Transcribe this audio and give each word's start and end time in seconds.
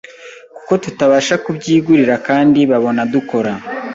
Kuko 0.55 0.73
tutabasha 0.83 1.35
kubyigurira 1.43 2.15
kandi 2.27 2.59
babona 2.71 3.01
dukora 3.13 3.51